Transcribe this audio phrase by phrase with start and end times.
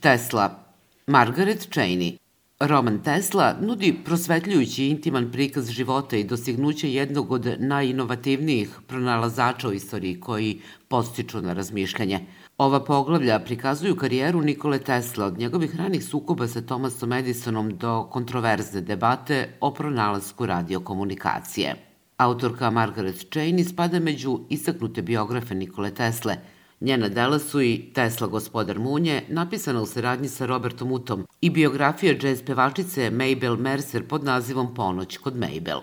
[0.00, 0.64] Tesla
[1.06, 2.16] Margaret Cheney
[2.60, 10.20] Roman Tesla nudi prosvetljujući intiman prikaz života i dostignuća jednog od najinovativnijih pronalazača u istoriji
[10.20, 12.20] koji postiču na razmišljanje.
[12.58, 18.80] Ova poglavlja prikazuju karijeru Nikole Tesla od njegovih ranih sukoba sa Thomasom Edisonom do kontroverzne
[18.80, 21.74] debate o pronalasku radiokomunikacije.
[22.16, 26.36] Autorka Margaret Cheney spada među istaknute biografe Nikole Tesle–
[26.80, 32.14] Njena dela su i Tesla gospodar munje, napisana u saradnji sa Robertom Utom, i biografija
[32.22, 35.80] jazz pevačice Mabel Mercer pod nazivom Ponoć kod Mabel.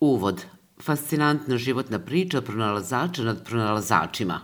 [0.00, 0.44] Uvod.
[0.82, 4.40] Fascinantna životna priča pronalazača nad pronalazačima.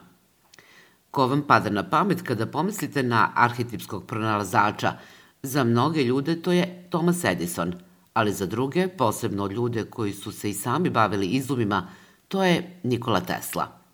[1.10, 4.92] Ko vam pada na pamet kada pomislite na arhetipskog pronalazača?
[5.42, 7.74] Za mnoge ljude to je Thomas Edison,
[8.14, 11.88] ali za druge, posebno ljude koji su se i sami bavili izumima,
[12.28, 13.72] to je Nikola Tesla–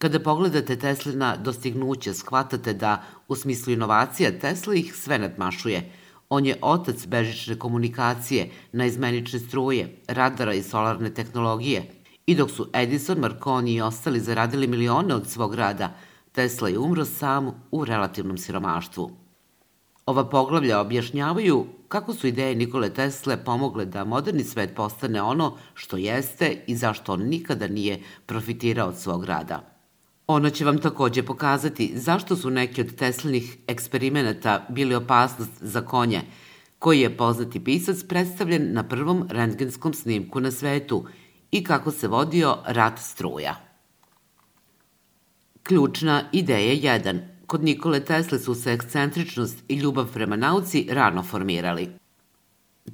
[0.00, 5.92] Kada pogledate Teslina dostignuće, shvatate da, u smislu inovacija, Tesla ih sve nadmašuje.
[6.28, 11.82] On je otac bežične komunikacije, naizmenične struje, radara i solarne tehnologije.
[12.26, 15.92] I dok su Edison, Marconi i ostali zaradili milione od svog rada,
[16.32, 19.10] Tesla je umro sam u relativnom siromaštvu.
[20.06, 25.96] Ova poglavlja objašnjavaju kako su ideje Nikole Tesle pomogle da moderni svet postane ono što
[25.96, 29.69] jeste i zašto on nikada nije profitirao od svog rada.
[30.32, 36.20] Ona će vam takođe pokazati zašto su neki od Teslinih eksperimenata bili opasnost za konje,
[36.78, 41.04] koji je poznati pisac predstavljen na prvom rentgenskom snimku na svetu
[41.50, 43.54] i kako se vodio rat struja.
[45.62, 47.20] Ključna ideja 1.
[47.46, 51.99] Kod Nikole Tesle su se ekscentričnost i ljubav prema nauci rano formirali.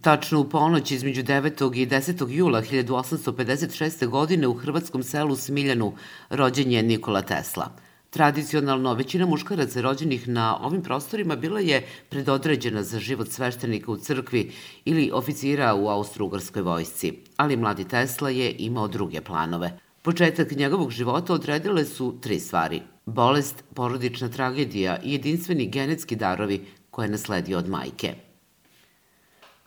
[0.00, 1.76] Tačno u ponoć između 9.
[1.76, 2.30] i 10.
[2.30, 4.06] jula 1856.
[4.06, 5.94] godine u hrvatskom selu Smiljanu
[6.30, 7.76] rođen je Nikola Tesla.
[8.10, 14.52] Tradicionalno, većina muškaraca rođenih na ovim prostorima bila je predodređena za život sveštenika u crkvi
[14.84, 19.78] ili oficira u Austro-Ugarskoj vojsci, ali mladi Tesla je imao druge planove.
[20.02, 22.82] Početak njegovog života odredile su tri stvari.
[23.06, 28.14] Bolest, porodična tragedija i jedinstveni genetski darovi koje je nasledio od majke–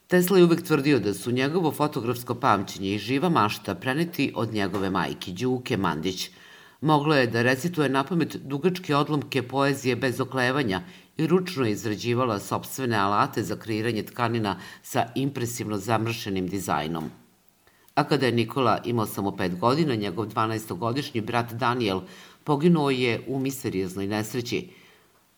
[0.09, 4.89] Tesla je uvek tvrdio da su njegovo fotografsko pamćenje i živa mašta preneti od njegove
[4.89, 6.29] majke, Đuke Mandić.
[6.81, 10.81] Moglo je da recituje na pamet dugačke odlomke poezije bez oklevanja
[11.17, 17.09] i ručno je izrađivala sobstvene alate za kreiranje tkanina sa impresivno zamršenim dizajnom.
[17.95, 22.01] A kada je Nikola imao samo pet godina, njegov 12-godišnji brat Daniel
[22.43, 24.67] poginuo je u misterioznoj nesreći–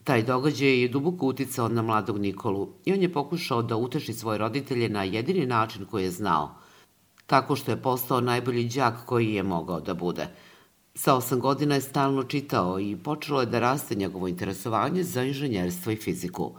[0.03, 4.37] Taj događaj je duboko uticao na mladog Nikolu i on je pokušao da uteši svoje
[4.37, 6.55] roditelje na jedini način koji je znao,
[7.27, 10.27] tako što je postao najbolji đak koji je mogao da bude.
[10.95, 15.91] Sa osam godina je stalno čitao i počelo je da raste njegovo interesovanje za inženjerstvo
[15.91, 16.51] i fiziku.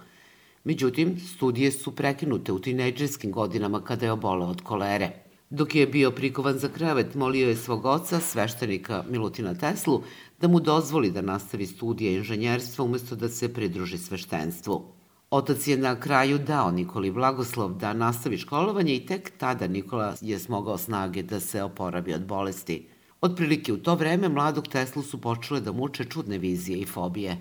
[0.64, 5.21] Međutim, studije su prekinute u tinejdžerskim godinama kada je oboleo od kolere.
[5.52, 10.02] Dok je bio prikovan za krevet, molio je svog oca, sveštenika Milutina Teslu,
[10.40, 14.82] da mu dozvoli da nastavi studije inženjerstva umesto da se pridruži sveštenstvu.
[15.30, 20.38] Otac je na kraju dao Nikoli blagoslov da nastavi školovanje i tek tada Nikola je
[20.38, 22.88] smogao snage da se oporavi od bolesti.
[23.20, 27.36] Otprilike u to vreme mladog Teslu su počele da muče čudne vizije i fobije.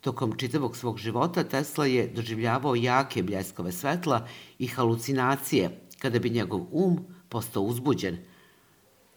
[0.00, 4.26] Tokom čitavog svog života Tesla je doživljavao jake bljeskove svetla
[4.58, 8.18] i halucinacije, kada bi njegov um postao uzbuđen.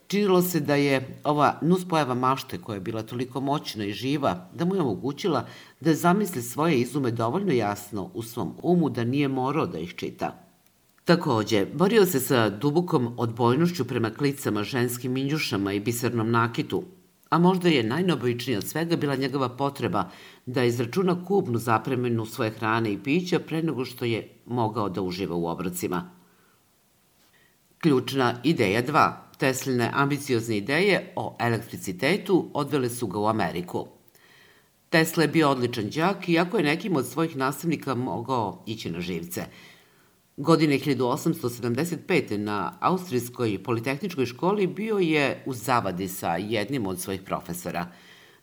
[0.08, 4.66] Činilo se da je ova nuspojava mašte koja je bila toliko moćna i živa, da
[4.66, 5.46] mu je omogućila
[5.80, 10.48] da zamisli svoje izume dovoljno jasno u svom umu da nije morao da ih čita.
[11.06, 16.84] Takođe, borio se sa dubokom odbojnošću prema klicama, ženskim minjušama i bisernom nakitu,
[17.30, 20.10] a možda je najnobojičnija od svega bila njegova potreba
[20.46, 25.36] da izračuna kubnu zapremenu svoje hrane i pića pre nego što je mogao da uživa
[25.36, 26.21] u obrocima.
[27.82, 29.12] Ključna ideja 2.
[29.38, 33.88] Tesline ambiciozne ideje o elektricitetu odvele su ga u Ameriku.
[34.90, 39.46] Tesla je bio odličan đak, iako je nekim od svojih nastavnika mogao ići na živce.
[40.38, 42.38] Godine 1875.
[42.38, 47.88] na Austrijskoj politehničkoj školi bio je u zavadi sa jednim od svojih profesora.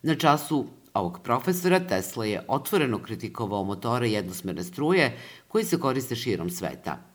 [0.02, 5.18] Na času ovog profesora Tesla je otvoreno kritikovao motore jednosmerne struje
[5.48, 6.98] koji se koriste širom sveta–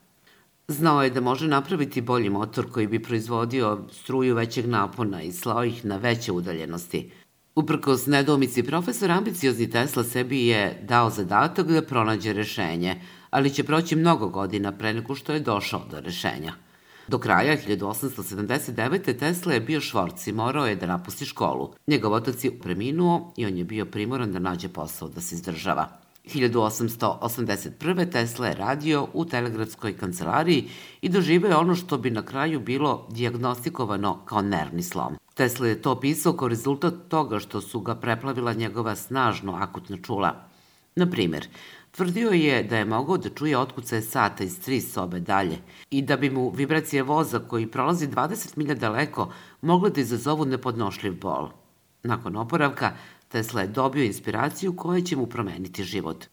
[0.68, 5.64] Znao je da može napraviti bolji motor koji bi proizvodio struju većeg napona i slao
[5.66, 7.12] ih na veće udaljenosti.
[7.56, 13.96] Uprkos nedomici profesor ambiciozni Tesla sebi je dao zadatak da pronađe rešenje, ali će proći
[13.96, 16.54] mnogo godina pre nego što je došao do rešenja.
[17.08, 19.20] Do kraja 1879.
[19.20, 21.74] Tesla je bio švorc i morao je da napusti školu.
[21.88, 26.03] Njegov otac je preminuo i on je bio primoran da nađe posao da se izdržava.
[26.26, 28.12] 1881.
[28.12, 30.70] Tesla je radio u telegrafskoj kancelariji
[31.02, 35.16] i doživeo ono što bi na kraju bilo diagnostikovano kao nervni slom.
[35.34, 40.48] Tesla je to pisao kao rezultat toga što su ga preplavila njegova snažno akutna čula.
[40.96, 41.48] Na primer,
[41.92, 45.58] tvrdio je da je mogao da čuje otkucaje sata iz tri sobe dalje
[45.90, 51.20] i da bi mu vibracije voza koji prolazi 20 milja daleko mogle da izazovu nepodnošljiv
[51.22, 51.50] bol.
[52.04, 52.92] Nakon oporavka,
[53.34, 56.26] Tesla je dobio inspiraciju koja će mu promeniti život.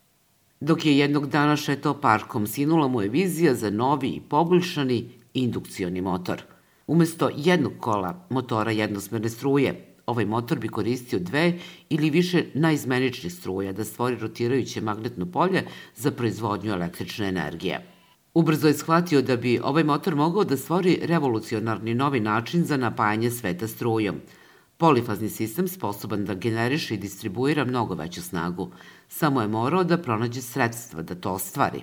[0.61, 6.01] Dok je jednog dana šetao parkom, sinula mu je vizija za novi i poboljšani indukcioni
[6.01, 6.43] motor.
[6.87, 11.59] Umesto jednog kola motora jednosmerne struje, ovaj motor bi koristio dve
[11.89, 15.65] ili više najizmeničnih struja da stvori rotirajuće magnetno polje
[15.97, 17.87] za proizvodnju električne energije.
[18.35, 23.31] Ubrzo je shvatio da bi ovaj motor mogao da stvori revolucionarni novi način za napajanje
[23.31, 24.21] sveta strujom–
[24.81, 28.71] Polifazni sistem sposoban da generiše i distribuira mnogo veću snagu,
[29.09, 31.83] samo je morao da pronađe sredstva da to ostvari.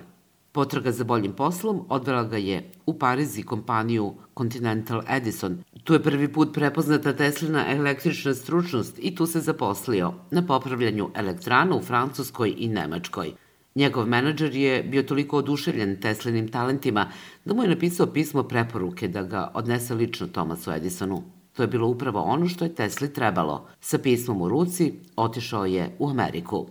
[0.52, 5.62] Potraga za boljim poslom odvela ga je u Pariz i kompaniju Continental Edison.
[5.84, 11.76] Tu je prvi put prepoznata Teslina električna stručnost i tu se zaposlio na popravljanju elektrana
[11.76, 13.32] u Francuskoj i Nemačkoj.
[13.74, 17.10] Njegov menadžer je bio toliko oduševljen Teslinim talentima
[17.44, 21.37] da mu je napisao pismo preporuke da ga odnese lično Tomasu Edisonu.
[21.58, 23.66] To je bilo upravo ono što je Tesli trebalo.
[23.80, 26.68] Sa pismom u ruci otišao je u Ameriku.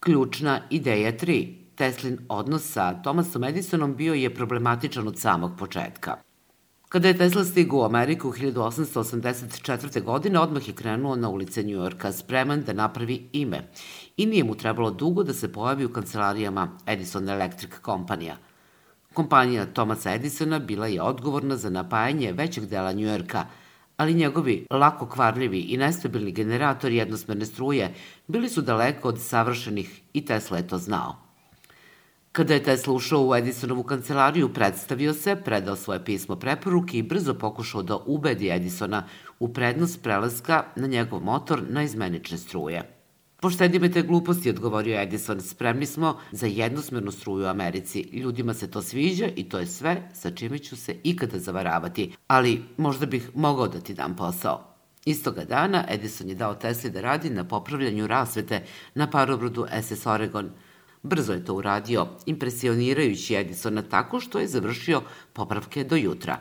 [0.00, 1.54] Ključna ideja 3.
[1.74, 6.16] Teslin odnos sa Thomasom Edisonom bio je problematičan od samog početka.
[6.88, 10.02] Kada je Tesla stigao u Ameriku 1884.
[10.02, 13.70] godine, odmah je krenuo na ulice Njujorka, spreman da napravi ime.
[14.16, 18.36] I nije mu trebalo dugo da se pojavi u kancelarijama Edison Electric Kompanija–
[19.14, 23.46] Kompanija Thomasa Edisona bila je odgovorna za napajanje većeg dela Njujorka,
[23.96, 27.94] ali njegovi lako kvarljivi i nestabilni generatori jednosmerne struje
[28.26, 31.16] bili su daleko od savršenih i Tesla je to znao.
[32.32, 37.34] Kada je Tesla ušao u Edisonovu kancelariju, predstavio se, predao svoje pismo preporuke i brzo
[37.34, 39.04] pokušao da ubedi Edisona
[39.38, 42.93] u prednost prelaska na njegov motor na izmenične struje.
[43.40, 45.40] Poštedi me te gluposti, odgovorio Edison.
[45.40, 48.00] Spremni smo za jednosmernu struju u Americi.
[48.00, 52.16] Ljudima se to sviđa i to je sve sa čime ću se ikada zavaravati.
[52.26, 54.74] Ali možda bih mogao da ti dam posao.
[55.04, 58.62] Istoga dana Edison je dao Tesli da radi na popravljanju rasvete
[58.94, 60.50] na parobrodu SS Oregon.
[61.02, 65.02] Brzo je to uradio, impresionirajući Edisona tako što je završio
[65.32, 66.38] popravke do jutra.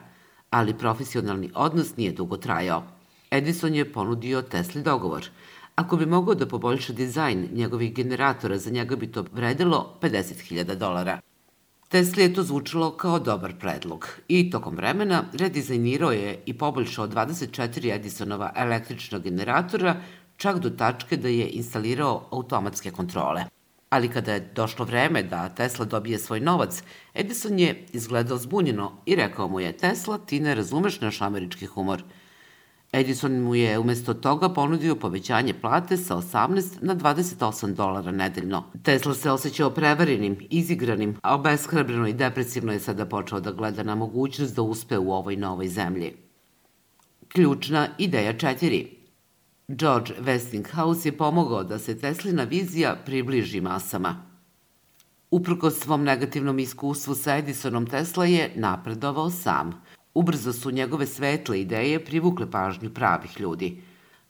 [0.49, 2.83] Ali profesionalni odnos nije dugo trajao.
[3.31, 5.29] Edison je ponudio Tesli dogovor–
[5.75, 11.19] Ako bi mogao da poboljša dizajn njegovih generatora, za njega bi to vredilo 50.000 dolara.
[11.89, 17.95] Tesla je to zvučalo kao dobar predlog i tokom vremena redizajnirao je i poboljšao 24
[17.95, 19.95] Edisonova električna generatora
[20.37, 23.43] čak do tačke da je instalirao automatske kontrole.
[23.89, 26.83] Ali kada je došlo vreme da Tesla dobije svoj novac,
[27.13, 32.03] Edison je izgledao zbunjeno i rekao mu je Tesla, ti ne razumeš naš američki humor–
[32.93, 38.63] Edison mu je umesto toga ponudio povećanje plate sa 18 na 28 dolara nedeljno.
[38.83, 43.95] Tesla se osjećao prevarenim, izigranim, a obeshrabreno i depresivno je sada počeo da gleda na
[43.95, 46.13] mogućnost da uspe u ovoj novoj zemlji.
[47.27, 48.85] Ključna ideja 4.
[49.67, 54.25] George Westinghouse je pomogao da se Teslina vizija približi masama.
[55.31, 59.71] Uprko svom negativnom iskustvu sa Edisonom, Tesla je napredovao sam–
[60.13, 63.81] Ubrzo su njegove svetle ideje privukle pažnju pravih ljudi.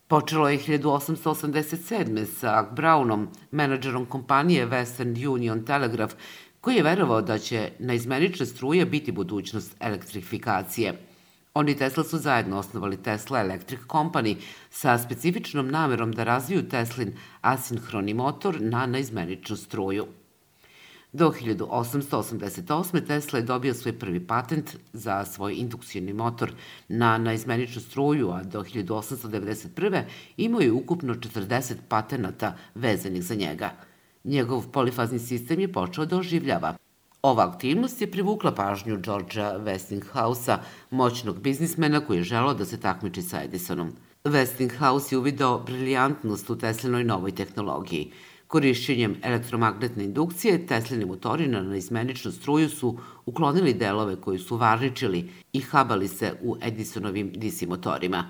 [0.07, 2.25] Počelo je 1887.
[2.25, 6.13] sa Brownom, menadžerom kompanije Western Union Telegraph,
[6.61, 10.93] koji je verovao da će na izmenične struje biti budućnost elektrifikacije.
[11.53, 14.35] Oni Tesla su zajedno osnovali Tesla Electric Company
[14.69, 20.05] sa specifičnom namerom da razviju Teslin asinhroni motor na neizmeničnu struju.
[21.13, 23.05] Do 1888.
[23.07, 26.51] Tesla je dobio svoj prvi patent za svoj indukcijni motor
[26.87, 30.03] na naizmeničnu struju, a do 1891.
[30.37, 33.71] imao je ukupno 40 patenata vezanih za njega.
[34.23, 36.75] Njegov polifazni sistem je počeo da oživljava.
[37.21, 40.57] Ova aktivnost je privukla pažnju Georgea Westinghouse-a,
[40.91, 43.93] moćnog biznismena koji je želao da se takmiči sa Edisonom.
[44.23, 48.11] Westinghouse je uvidao briljantnost u Teslinoj novoj tehnologiji–
[48.53, 55.61] Korišćenjem elektromagnetne indukcije, Teslini motori na izmeničnu struju su uklonili delove koji su varničili i
[55.61, 58.25] habali se u Edisonovim DC motorima.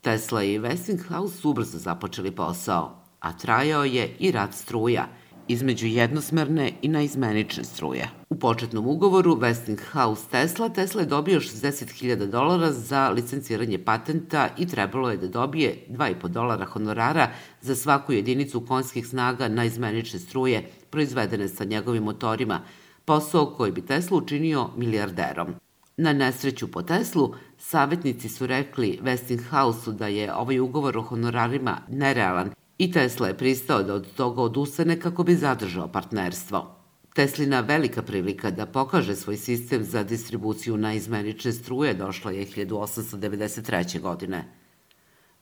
[0.00, 5.08] Tesla i Westinghouse su ubrzo započeli posao, a trajao je i rad struja.
[5.48, 8.08] Između jednosmerne i naizmenične struje.
[8.30, 15.10] U početnom ugovoru Westinghouse Tesla, Tesla je dobio 60.000 dolara za licenciranje patenta i trebalo
[15.10, 21.64] je da dobije 2,5 dolara honorara za svaku jedinicu konjskih snaga naizmenične struje proizvedene sa
[21.64, 22.60] njegovim motorima,
[23.04, 25.54] posao koji bi Tesla učinio milijarderom.
[25.96, 32.50] Na nesreću po Teslu, savjetnici su rekli Westinghouse-u da je ovaj ugovor o honorarima nerealan
[32.78, 36.74] i Tesla je pristao da od toga odustane kako bi zadržao partnerstvo.
[37.14, 44.00] Teslina velika prilika da pokaže svoj sistem za distribuciju na izmenične struje došla je 1893.
[44.00, 44.44] godine.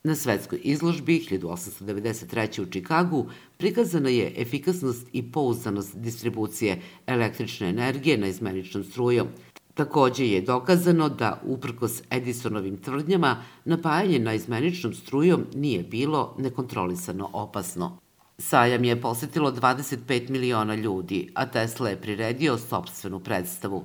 [0.03, 2.61] Na svetskoj izložbi 1893.
[2.61, 3.25] u Čikagu
[3.57, 9.27] prikazana je efikasnost i pouzdanost distribucije električne energije na izmeničnom strujom–
[9.77, 17.97] Takođe je dokazano da, uprkos Edisonovim tvrdnjama, napajanje na izmeničnom strujom nije bilo nekontrolisano opasno.
[18.37, 23.83] Sajam je posetilo 25 miliona ljudi, a Tesla je priredio sobstvenu predstavu.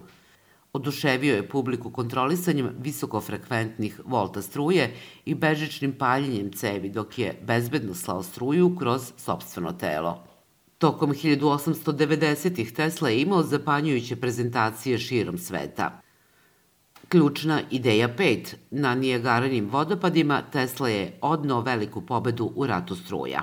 [0.73, 4.95] Oduševio je publiku kontrolisanjem visokofrekventnih volta struje
[5.25, 10.32] i bežičnim paljenjem cevi dok je bezbedno slao struju kroz sobstveno telo.
[10.83, 16.01] Tokom 1890-ih Tesla je imao zapanjujuće prezentacije širom sveta.
[17.09, 18.55] Ključna ideja 5.
[18.71, 23.43] Na Nijagaranim vodopadima Tesla je odnao veliku pobedu u ratu struja.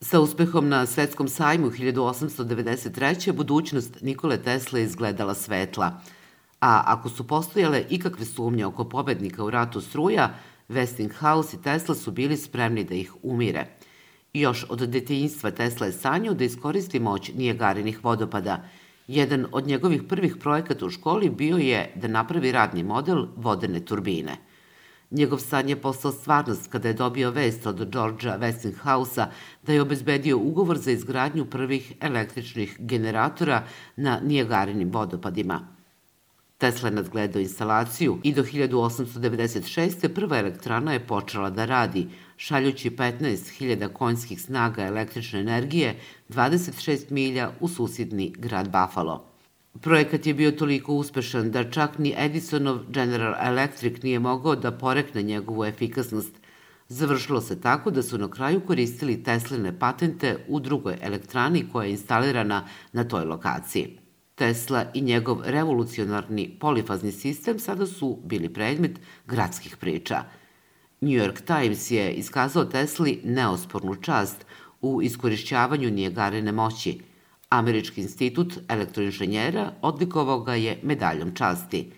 [0.00, 3.32] Sa uspehom na svetskom sajmu 1893.
[3.32, 6.00] budućnost Nikole Tesla izgledala svetla,
[6.60, 10.34] a ako su postojale ikakve sumnje oko pobednika u ratu struja,
[10.68, 13.66] Westinghouse i Tesla su bili spremni da ih umire–
[14.36, 18.64] Još od detinjstva Tesla je sanjao da iskoristi moć Nijagarinih vodopada.
[19.08, 24.36] Jedan od njegovih prvih projekata u školi bio je da napravi radni model vodene turbine.
[25.10, 29.30] Njegov san je postao stvarnost kada je dobio vest od Georgea Westinghouse-a
[29.62, 33.62] da je obezbedio ugovor za izgradnju prvih električnih generatora
[33.96, 35.60] na Nijagarinim vodopadima.
[36.58, 40.08] Tesla je nadgledao instalaciju i do 1896.
[40.08, 47.68] prva elektrana je počela da radi, šaljući 15.000 konjskih snaga električne energije 26 milja u
[47.68, 49.24] susjedni grad Buffalo.
[49.80, 55.22] Projekat je bio toliko uspešan da čak ni Edisonov General Electric nije mogao da porekne
[55.22, 56.32] njegovu efikasnost.
[56.88, 61.90] Završilo se tako da su na kraju koristili Tesline patente u drugoj elektrani koja je
[61.90, 63.98] instalirana na toj lokaciji.
[64.34, 70.22] Tesla i njegov revolucionarni polifazni sistem sada su bili predmet gradskih priča–
[71.00, 74.46] New York Times je iskazao Tesli neospornu čast
[74.80, 77.00] u iskorišćavanju Nijagarine moći.
[77.48, 81.92] Američki institut elektroinženjera odlikovao ga je medaljom časti.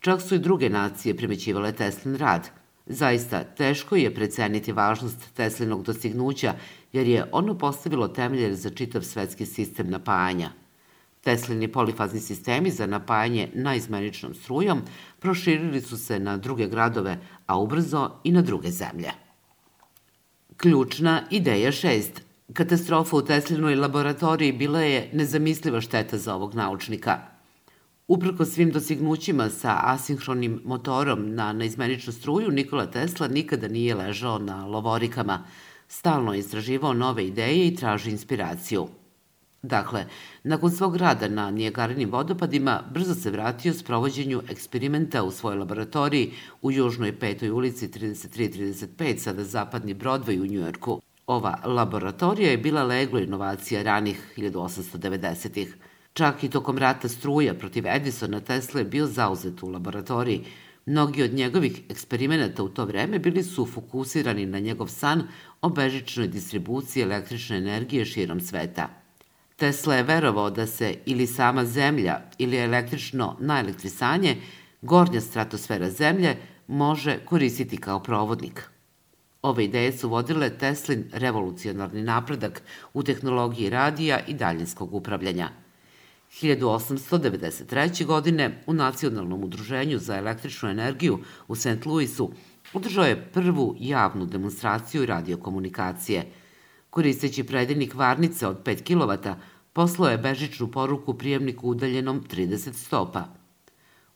[0.00, 2.50] Čak su i druge nacije primećivale Teslin rad.
[2.86, 6.54] Zaista, teško je preceniti važnost Teslinog dostignuća,
[6.92, 10.50] jer je ono postavilo temelje za čitav svetski sistem napajanja–
[11.24, 14.82] Teslini polifazni sistemi za napajanje naizmeničnom strujom
[15.18, 19.10] proširili su se na druge gradove, a ubrzo i na druge zemlje.
[20.56, 22.08] Ključna ideja 6.
[22.52, 27.18] Katastrofa u Teslinoj laboratoriji bila je nezamisliva šteta za ovog naučnika.
[28.08, 34.66] Uprko svim dosignućima sa asinhronim motorom na neizmeničnu struju, Nikola Tesla nikada nije ležao na
[34.66, 35.44] lovorikama.
[35.88, 38.88] Stalno je istraživao nove ideje i traži inspiraciju–
[39.64, 40.06] Dakle,
[40.42, 46.32] nakon svog rada na Nijagarinim vodopadima, brzo se vratio s provođenju eksperimenta u svojoj laboratoriji
[46.62, 51.00] u Južnoj petoj ulici 3335, sada zapadni Broadway u Njujorku.
[51.26, 55.76] Ova laboratorija je bila leglo inovacija ranih 1890-ih.
[56.12, 60.44] Čak i tokom rata struja protiv Edisona Tesla je bio zauzet u laboratoriji.
[60.86, 65.22] Mnogi od njegovih eksperimenata u to vreme bili su fokusirani na njegov san
[65.62, 68.88] o bežičnoj distribuciji električne energije širom sveta–
[69.56, 74.36] Tesla je verovao da se ili sama Zemlja ili električno naelektrisanje,
[74.82, 78.62] gornja stratosfera Zemlje, može koristiti kao provodnik.
[79.42, 82.62] Ove ideje su vodile Teslin revolucionarni napredak
[82.94, 85.48] u tehnologiji radija i daljinskog upravljanja.
[86.42, 88.06] 1893.
[88.06, 91.18] godine u Nacionalnom udruženju za električnu energiju
[91.48, 91.86] u St.
[91.86, 92.30] Louisu
[92.72, 96.24] održao je prvu javnu demonstraciju radiokomunikacije–
[96.94, 99.34] Koristeći predivnik varnice od 5 kW,
[99.72, 103.24] poslao je bežičnu poruku prijemniku udaljenom 30 stopa.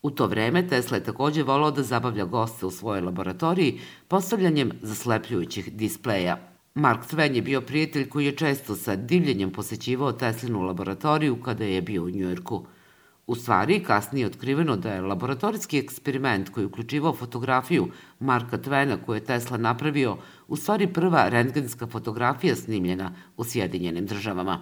[0.03, 5.73] U to vreme Tesla je takođe volao da zabavlja goste u svojoj laboratoriji postavljanjem zaslepljujućih
[5.73, 6.39] displeja.
[6.75, 11.83] Mark Twain je bio prijatelj koji je često sa divljenjem posećivao Teslinu laboratoriju kada je
[11.83, 12.65] bio u Njujorku–
[13.29, 17.89] U stvari, kasnije je otkriveno da je laboratorijski eksperiment koji uključivao fotografiju
[18.21, 20.17] Marka Tvena koju je Tesla napravio,
[20.49, 24.61] u stvari prva rentgenska fotografija snimljena u Sjedinjenim državama.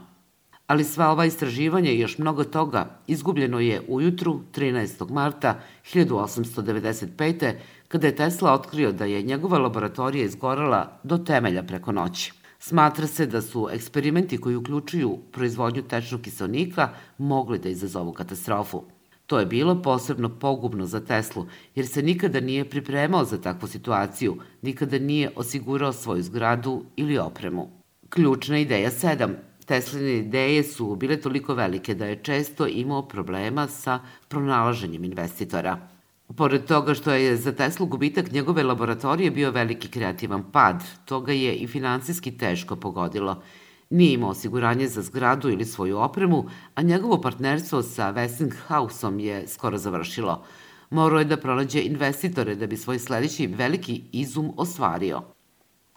[0.66, 5.10] Ali sva ova istraživanja i još mnogo toga izgubljeno je ujutru 13.
[5.10, 5.60] marta
[5.92, 7.54] 1895.
[7.88, 12.32] kada je Tesla otkrio da je njegova laboratorija izgorela do temelja preko noći.
[12.58, 18.82] Smatra se da su eksperimenti koji uključuju proizvodnju tečnog kiselnika mogli da izazovu katastrofu.
[19.26, 24.36] To je bilo posebno pogubno za Teslu, jer se nikada nije pripremao za takvu situaciju,
[24.62, 27.70] nikada nije osigurao svoju zgradu ili opremu.
[28.08, 29.34] Ključna ideja 7.
[29.66, 35.95] Tesline ideje su bile toliko velike da je često imao problema sa pronalaženjem investitora.
[36.34, 41.54] Pored toga što je za Teslu gubitak njegove laboratorije bio veliki kreativan pad, toga je
[41.54, 43.42] i finansijski teško pogodilo.
[43.90, 49.78] Nije imao osiguranje za zgradu ili svoju opremu, a njegovo partnerstvo sa Westinghouseom je skoro
[49.78, 50.44] završilo.
[50.90, 55.22] Morao je da pronađe investitore da bi svoj sledeći veliki izum ostvario.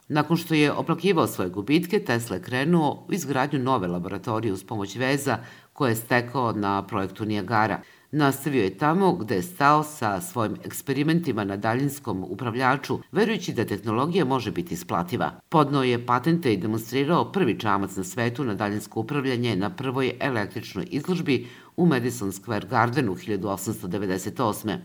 [0.08, 4.96] Nakon što je oplakivao svoje gubitke, Tesla je krenuo u izgradnju nove laboratorije uz pomoć
[4.96, 5.38] veza
[5.72, 11.44] koje je stekao na projektu Niagara– Nastavio je tamo gde je stao sa svojim eksperimentima
[11.44, 15.30] na daljinskom upravljaču, verujući da tehnologija može biti isplativa.
[15.48, 20.86] Podnao je patente i demonstrirao prvi čamac na svetu na daljinsko upravljanje na prvoj električnoj
[20.90, 24.76] izložbi u Madison Square Gardenu 1898.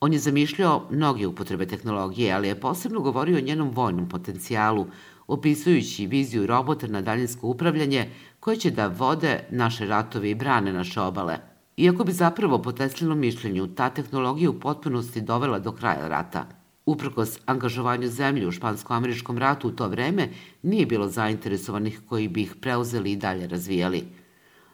[0.00, 4.86] On je zamišljao mnoge upotrebe tehnologije, ali je posebno govorio o njenom vojnom potencijalu,
[5.26, 11.00] opisujući viziju robota na daljinsko upravljanje koje će da vode naše ratove i brane naše
[11.00, 11.38] obale–
[11.76, 16.48] Iako bi zapravo po Teslinom mišljenju ta tehnologija u potpunosti dovela do kraja rata,
[16.86, 20.28] uprkos angažovanju zemlje u špansko-američkom ratu u to vreme,
[20.62, 24.04] nije bilo zainteresovanih koji bi ih preuzeli i dalje razvijali.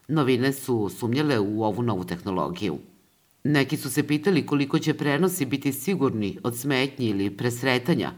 [0.08, 2.78] Novine su sumnjale u ovu novu tehnologiju.
[3.44, 8.12] Neki su se pitali koliko će prenosi biti sigurni od smetnji ili presretanja.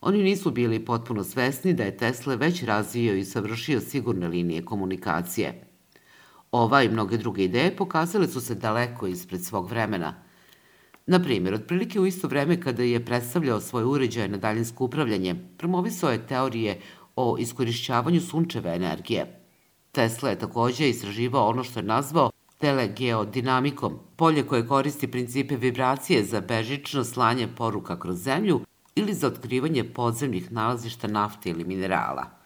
[0.00, 5.64] Oni nisu bili potpuno svesni da je Tesla već razvio i savršio sigurne linije komunikacije–
[6.52, 10.14] Ova i mnoge druge ideje pokazale su se daleko ispred svog vremena.
[11.06, 16.10] Na primjer, otprilike u isto vreme kada je predstavljao svoje uređaje na daljinsko upravljanje, promovisao
[16.10, 16.80] je teorije
[17.16, 19.40] o iskorišćavanju sunčeve energije.
[19.92, 26.40] Tesla je takođe istraživao ono što je nazvao telegeodinamikom, polje koje koristi principe vibracije za
[26.40, 28.60] bežično slanje poruka kroz zemlju
[28.94, 32.41] ili za otkrivanje podzemnih nalazišta nafte ili minerala.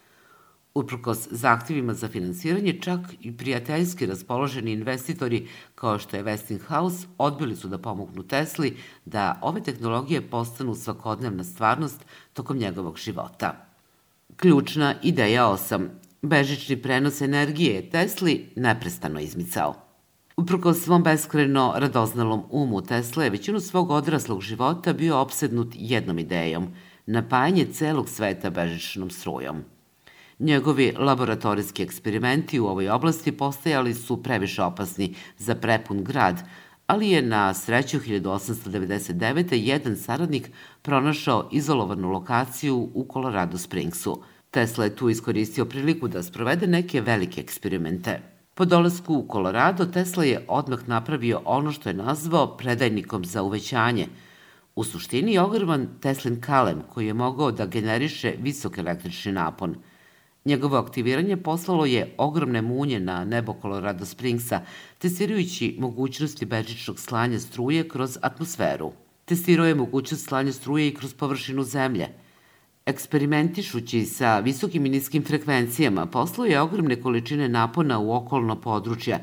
[0.76, 7.68] Uprkos zahtjevima za finansiranje, čak i prijateljski raspoloženi investitori kao što je Westinghouse odbili su
[7.68, 13.66] da pomognu Tesli da ove tehnologije postanu svakodnevna stvarnost tokom njegovog života.
[14.36, 15.88] Ključna ideja 8.
[16.22, 19.74] Bežični prenos energije je Tesli neprestano izmicao.
[20.36, 26.68] Uprko svom beskreno radoznalom umu Tesla je većinu svog odraslog života bio opsednut jednom idejom–
[27.06, 29.62] napajanje celog sveta bežičnom strujom–
[30.38, 36.42] Njegovi laboratorijski eksperimenti u ovoj oblasti postajali su previše opasni za prepun grad,
[36.86, 39.52] ali je na sreću 1899.
[39.52, 40.50] jedan saradnik
[40.82, 44.22] pronašao izolovanu lokaciju u Colorado Springsu.
[44.50, 48.20] Tesla je tu iskoristio priliku da sprovede neke velike eksperimente.
[48.54, 54.06] Po dolasku u Colorado, Tesla je odmah napravio ono što je nazvao predajnikom za uvećanje.
[54.74, 59.74] U suštini ogroman Teslin kalem koji je mogao da generiše visok električni napon–
[60.46, 64.60] Njegovo aktiviranje poslalo je ogromne munje na nebo Colorado Springsa,
[64.98, 68.92] testirajući mogućnosti bežičnog slanja struje kroz atmosferu.
[69.24, 72.08] Testirao je mogućnost slanja struje i kroz površinu zemlje.
[72.86, 79.18] Eksperimentišući sa visokim i niskim frekvencijama, poslao je ogromne količine napona u okolno područja,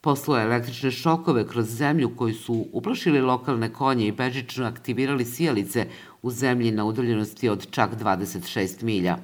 [0.00, 5.86] poslao je električne šokove kroz zemlju koji su uplašili lokalne konje i bežično aktivirali sijalice
[6.22, 9.18] u zemlji na udaljenosti od čak 26 milja.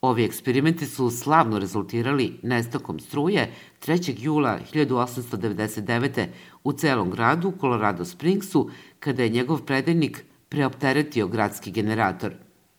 [0.00, 3.52] Ovi eksperimenti su slavno rezultirali nestakom struje
[3.86, 4.14] 3.
[4.18, 6.26] jula 1899.
[6.64, 12.32] u celom gradu, Colorado Springsu, kada je njegov predajnik preopteretio gradski generator.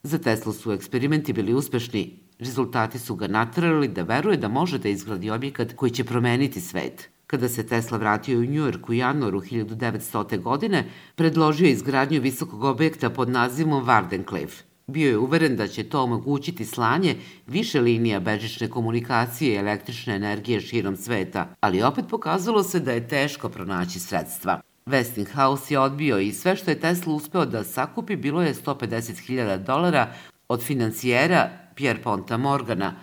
[0.04, 2.20] Za Tesla su eksperimenti bili uspešni.
[2.40, 7.10] Rezultati su ga natrali da veruje da može da izgradi objekat koji će promeniti svet.
[7.28, 10.42] Kada se Tesla vratio u Njujork u januaru 1900.
[10.42, 14.71] godine, predložio izgradnju visokog objekta pod nazivom Wardenclyffe.
[14.92, 17.16] Bio je uveren da će to omogućiti slanje
[17.48, 23.08] više linija bežične komunikacije i električne energije širom sveta, ali opet pokazalo se da je
[23.08, 24.62] teško pronaći sredstva.
[24.86, 30.08] Westinghouse je odbio i sve što je Tesla uspeo da sakupi bilo je 150.000 dolara
[30.48, 32.94] od financijera Pierre Ponta Morgana.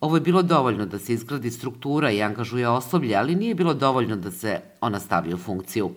[0.00, 4.16] Ovo je bilo dovoljno da se izgradi struktura i angažuje osoblje, ali nije bilo dovoljno
[4.16, 5.90] da se ona stavi u funkciju.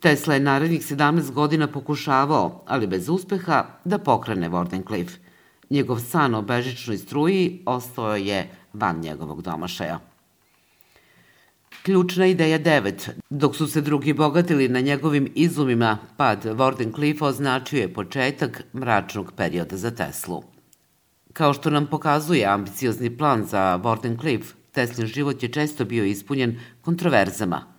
[0.00, 5.16] Tesla je narednih 17 godina pokušavao, ali bez uspeha, da pokrene Wardenclyffe.
[5.70, 10.00] Njegov san o bežičnoj struji ostao je van njegovog domašaja.
[11.82, 13.10] Ključna ideja 9.
[13.30, 19.76] Dok su se drugi bogatili na njegovim izumima, pad Wardenclyffe označio je početak mračnog perioda
[19.76, 20.42] za Teslu.
[21.32, 27.73] Kao što nam pokazuje ambiciozni plan za Wardenclyffe, Teslin život je često bio ispunjen kontroverzama,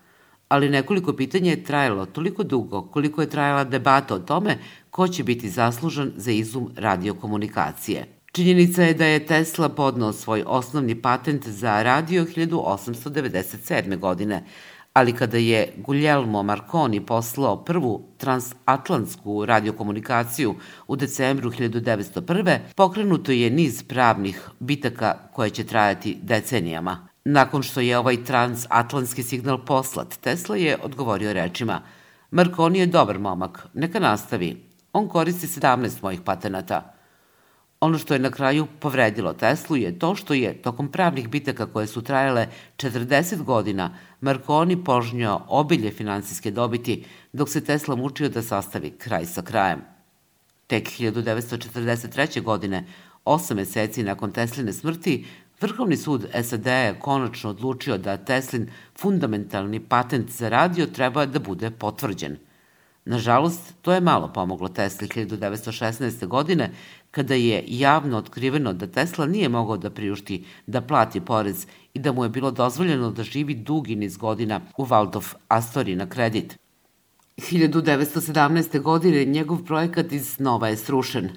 [0.48, 4.58] ali nekoliko pitanja je trajalo toliko dugo koliko je trajala debata o tome
[4.90, 8.06] ko će biti zaslužan za izum radiokomunikacije–
[8.36, 13.98] Činjenica je da je Tesla podnao svoj osnovni patent za radio 1897.
[14.00, 14.44] godine,
[14.94, 20.56] ali kada je Guglielmo Marconi poslao prvu transatlantsku radiokomunikaciju
[20.88, 22.60] u decembru 1901.
[22.76, 27.08] pokrenuto je niz pravnih bitaka koje će trajati decenijama.
[27.26, 31.82] Nakon što je ovaj transatlantski signal poslat, Tesla je odgovorio rečima
[32.32, 34.64] Marconi je dobar momak, neka nastavi.
[34.94, 36.92] On koristi 17 mojih patenata–
[37.86, 41.88] Ono što je na kraju povredilo Teslu je to što je, tokom pravnih bitaka koje
[41.88, 48.92] su trajale 40 godina, Marconi požnjao obilje finansijske dobiti, dok se Tesla mučio da sastavi
[48.92, 49.82] kraj sa krajem.
[50.68, 52.42] Tek 1943.
[52.42, 52.86] godine,
[53.26, 55.26] osam meseci nakon Tesline smrti,
[55.62, 58.68] Vrhovni sud SAD je konačno odlučio da Teslin
[59.00, 62.38] fundamentalni patent za radio treba da bude potvrđen.
[63.06, 66.28] Nažalost, to je malo pomoglo Tesli 1916.
[66.28, 66.72] godine,
[67.12, 72.12] kada je javno otkriveno da Tesla nije mogao da priušti da plati porez i da
[72.12, 76.58] mu je bilo dozvoljeno da živi dugi niz godina u Waldorf Astori na kredit.
[77.38, 78.82] 1917.
[78.82, 81.30] godine njegov projekat iz snova je srušen.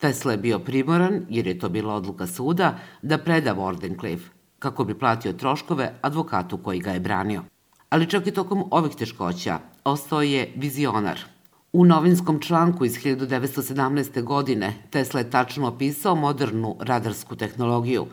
[0.00, 4.98] Tesla je bio primoran, jer je to bila odluka suda, da preda Wardenclyffe, kako bi
[4.98, 7.42] platio troškove advokatu koji ga je branio.
[7.88, 11.20] Ali čak i tokom ovih teškoća ostao je vizionar–
[11.72, 14.22] U novinskom članku iz 1917.
[14.22, 18.06] godine Tesla je tačno opisao modernu radarsku tehnologiju.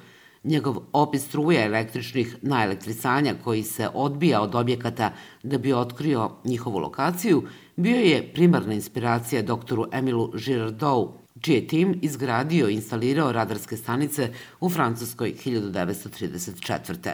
[0.43, 5.11] Njegov opis struje električnih naelektrisanja koji se odbija od objekata
[5.43, 7.43] da bi otkrio njihovu lokaciju
[7.75, 11.13] bio je primarna inspiracija doktoru Emilu Girardou,
[11.47, 17.13] čiji je tim izgradio i instalirao radarske stanice u Francuskoj 1934.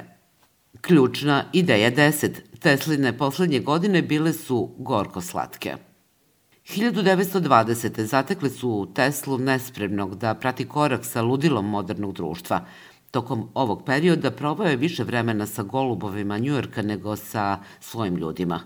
[0.81, 2.31] Ključna ideja 10.
[2.59, 5.75] Tesline poslednje godine bile su gorko slatke.
[6.65, 8.01] 1920.
[8.01, 12.65] zatekli su Teslu nespremnog da prati korak sa ludilom modernog društva.
[13.11, 18.61] Tokom ovog perioda probao je više vremena sa golubovima Njujorka nego sa svojim ljudima.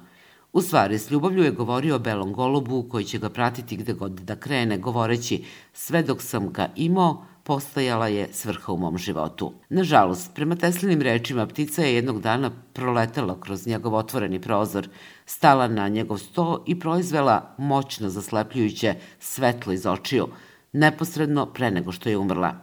[0.54, 4.12] U stvari, s ljubavlju je govorio o belom golubu koji će ga pratiti gde god
[4.12, 9.54] da krene, govoreći sve dok sam ga imao, postajala je svrha u mom životu.
[9.70, 14.90] Nažalost, prema Teslinim rečima, ptica je jednog dana proletela kroz njegov otvoreni prozor,
[15.26, 20.28] stala na njegov sto i proizvela moćno zaslepljujuće svetlo iz očiju,
[20.74, 22.56] neposredno pre nego što je umrla.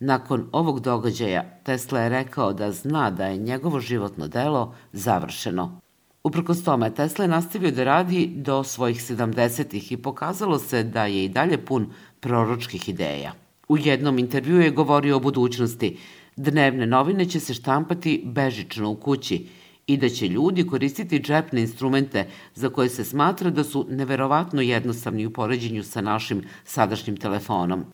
[0.00, 5.80] Nakon ovog događaja, Tesla je rekao da zna da je njegovo životno delo završeno.
[6.24, 11.24] Uprkos tome, Tesla je nastavio da radi do svojih 70-ih i pokazalo se da je
[11.24, 11.86] i dalje pun
[12.20, 13.32] proročkih ideja.
[13.68, 15.96] U jednom intervju je govorio o budućnosti.
[16.36, 19.46] Dnevne novine će se štampati bežično u kući
[19.86, 25.26] i da će ljudi koristiti džepne instrumente za koje se smatra da su neverovatno jednostavni
[25.26, 27.84] u poređenju sa našim sadašnjim telefonom.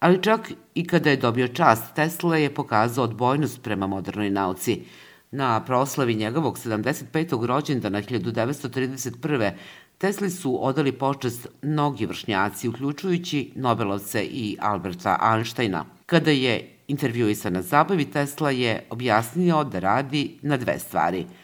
[0.00, 4.82] Ali čak i kada je dobio čast, Tesla je pokazao odbojnost prema modernoj nauci.
[5.36, 7.46] Na proslavi njegovog 75.
[7.46, 9.52] rođendana 1931.
[9.98, 15.84] Tesli su odali počest mnogi vršnjaci, uključujući Nobelovce i Alberta Einsteina.
[16.06, 21.26] Kada je intervjuisan na zabavi, Tesla je objasnio da radi na dve stvari–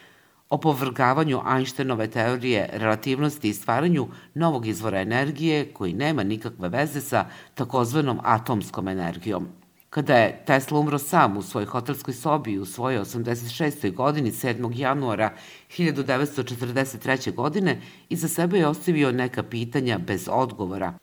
[0.51, 7.25] opovrgavanju Einsteinove teorije relativnosti i stvaranju novog izvora energije koji nema nikakve veze sa
[7.55, 9.47] takozvanom atomskom energijom.
[9.91, 13.93] Kada je Tesla umro sam u svojoj hotelskoj sobi u svojoj 86.
[13.93, 14.71] godini 7.
[14.75, 15.33] januara
[15.77, 17.35] 1943.
[17.35, 20.93] godine, iza sebe je ostavio neka pitanja bez odgovora.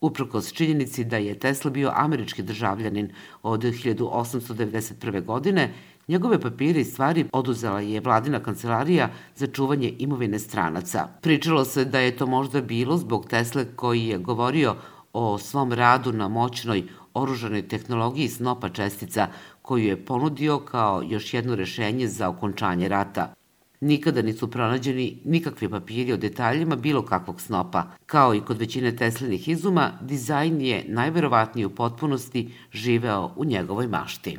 [0.00, 5.24] Uprkos činjenici da je Tesla bio američki državljanin od 1891.
[5.24, 5.72] godine,
[6.08, 11.08] njegove papire i stvari oduzela je vladina kancelarija za čuvanje imovine stranaca.
[11.20, 14.76] Pričalo se da je to možda bilo zbog Tesle koji je govorio
[15.12, 19.28] o svom radu na moćnoj oružanoj tehnologiji snopa čestica
[19.62, 23.34] koju je ponudio kao još jedno rešenje za okončanje rata.
[23.80, 27.84] Nikada nisu pronađeni nikakvi papiri o detaljima bilo kakvog snopa.
[28.06, 34.38] Kao i kod većine Teslinih izuma, dizajn je najverovatnije u potpunosti živeo u njegovoj mašti.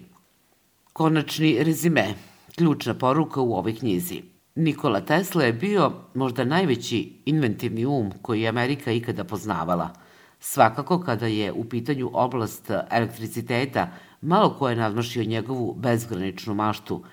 [0.94, 2.14] Konačni rezime,
[2.56, 4.22] ključna poruka u ovoj knjizi.
[4.56, 9.90] Nikola Tesla je bio možda najveći inventivni um koji je Amerika ikada poznavala–
[10.44, 13.90] Svakako kada je u pitanju oblast elektriciteta,
[14.22, 17.04] malo ko je nadmašio njegovu bezgraničnu maštu.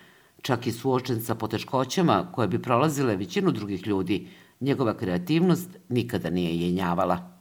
[0.42, 4.28] Čak i suočen sa poteškoćama koje bi prolazile većinu drugih ljudi,
[4.60, 7.37] njegova kreativnost nikada nije jenjavala.